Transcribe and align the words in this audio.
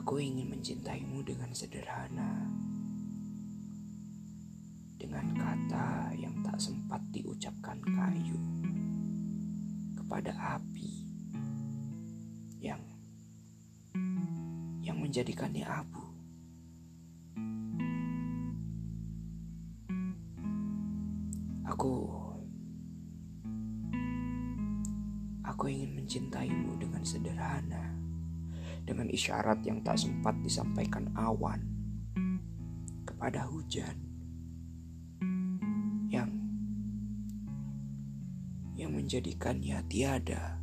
Aku 0.00 0.16
ingin 0.16 0.48
mencintaimu 0.48 1.20
dengan 1.20 1.52
sederhana, 1.52 2.48
dengan 4.96 5.28
kata 5.36 6.16
yang 6.16 6.40
tak 6.40 6.56
sempat 6.56 7.04
diucapkan 7.12 7.76
kayu 7.84 8.40
kepada 10.00 10.32
api 10.56 11.04
yang 12.64 12.80
yang 14.80 14.96
menjadikannya 15.04 15.68
abu. 15.68 16.00
Aku 21.68 21.92
aku 25.44 25.64
ingin 25.68 25.92
mencintaimu 25.92 26.80
dengan 26.80 27.04
sederhana 27.04 27.99
dengan 28.90 29.06
isyarat 29.06 29.62
yang 29.62 29.78
tak 29.86 30.02
sempat 30.02 30.34
disampaikan 30.42 31.06
awan 31.14 31.62
kepada 33.06 33.46
hujan 33.46 33.94
yang 36.10 36.26
yang 38.74 38.90
menjadikannya 38.90 39.78
tiada. 39.86 40.58